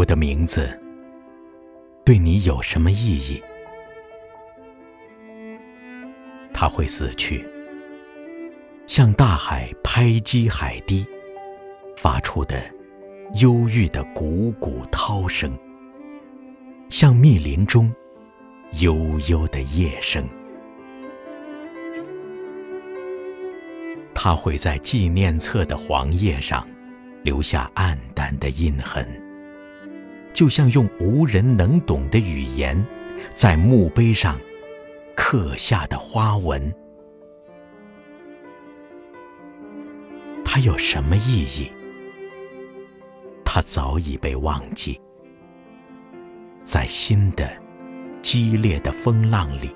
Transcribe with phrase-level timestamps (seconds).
[0.00, 0.66] 我的名字
[2.06, 3.42] 对你有什么意义？
[6.54, 7.46] 它会死去，
[8.86, 11.06] 像大海拍击海堤
[11.98, 12.62] 发出的
[13.42, 15.52] 忧郁的汩汩涛声，
[16.88, 17.94] 像密林中
[18.80, 18.96] 悠
[19.28, 20.26] 悠的夜声。
[24.14, 26.66] 它会在纪念册的黄页上
[27.22, 29.06] 留下暗淡的印痕，
[30.32, 32.86] 就像用无人能懂的语言
[33.34, 34.38] 在墓碑上
[35.14, 36.74] 刻下的花纹。
[40.44, 41.70] 它有什么意义？
[43.44, 45.00] 它早已被忘记，
[46.64, 47.50] 在新的
[48.22, 49.74] 激烈的风浪里，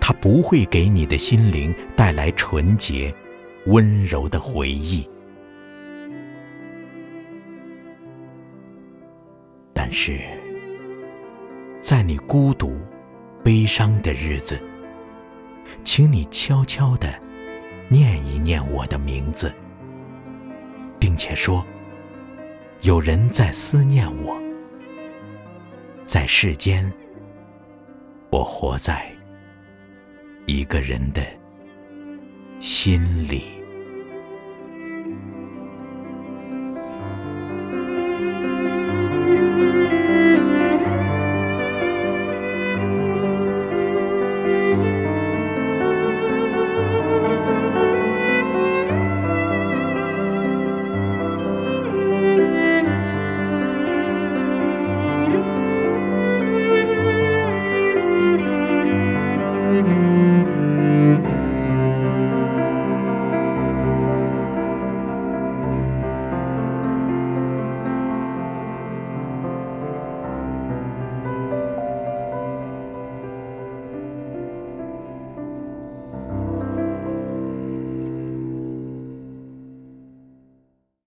[0.00, 3.14] 它不会给你的心灵带来纯洁。
[3.66, 5.08] 温柔的回忆，
[9.88, 10.18] 但是，
[11.80, 12.76] 在你孤独、
[13.44, 14.60] 悲伤的日子，
[15.84, 17.14] 请你悄悄的
[17.88, 19.54] 念一念我的名字，
[20.98, 21.64] 并且说
[22.82, 24.36] ：“有人在思念我，
[26.04, 26.92] 在世间，
[28.28, 29.08] 我活在
[30.46, 31.22] 一个人的
[32.58, 33.44] 心里。”